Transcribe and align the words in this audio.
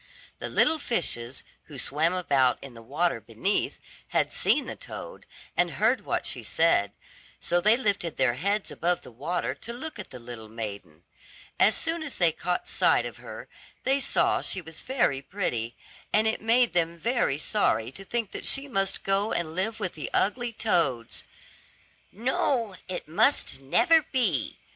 The 0.39 0.49
little 0.49 0.79
fishes, 0.79 1.43
who 1.65 1.77
swam 1.77 2.11
about 2.11 2.57
in 2.63 2.73
the 2.73 2.81
water 2.81 3.21
beneath, 3.21 3.77
had 4.07 4.31
seen 4.33 4.65
the 4.65 4.75
toad, 4.75 5.27
and 5.55 5.73
heard 5.73 6.05
what 6.05 6.25
she 6.25 6.41
said, 6.41 6.93
so 7.39 7.61
they 7.61 7.77
lifted 7.77 8.17
their 8.17 8.33
heads 8.33 8.71
above 8.71 9.03
the 9.03 9.11
water 9.11 9.53
to 9.53 9.71
look 9.71 9.99
at 9.99 10.09
the 10.09 10.17
little 10.17 10.49
maiden. 10.49 11.03
As 11.59 11.75
soon 11.77 12.01
as 12.01 12.15
they 12.15 12.31
caught 12.31 12.67
sight 12.67 13.05
of 13.05 13.17
her, 13.17 13.47
they 13.83 13.99
saw 13.99 14.41
she 14.41 14.59
was 14.59 14.81
very 14.81 15.21
pretty, 15.21 15.75
and 16.11 16.25
it 16.25 16.41
made 16.41 16.73
them 16.73 16.97
very 16.97 17.37
sorry 17.37 17.91
to 17.91 18.03
think 18.03 18.31
that 18.31 18.43
she 18.43 18.67
must 18.67 19.03
go 19.03 19.31
and 19.31 19.53
live 19.53 19.79
with 19.79 19.93
the 19.93 20.09
ugly 20.15 20.51
toads. 20.51 21.23
"No, 22.11 22.75
it 22.87 23.07
must 23.07 23.59
never 23.61 24.01
be!" 24.01 24.57